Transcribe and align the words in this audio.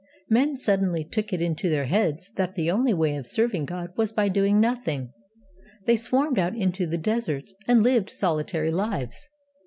Men 0.31 0.57
suddenly 0.57 1.03
took 1.03 1.31
it 1.31 1.43
into 1.43 1.69
their 1.69 1.85
heads 1.85 2.31
that 2.35 2.55
the 2.55 2.71
only 2.71 2.91
way 2.91 3.15
of 3.17 3.27
serving 3.27 3.65
God 3.65 3.91
was 3.97 4.11
by 4.11 4.29
doing 4.29 4.59
nothing. 4.59 5.13
They 5.85 5.95
swarmed 5.95 6.39
out 6.39 6.55
into 6.55 6.87
the 6.87 6.97
deserts, 6.97 7.53
and 7.67 7.83
lived 7.83 8.09
solitary 8.09 8.71
lives. 8.71 9.29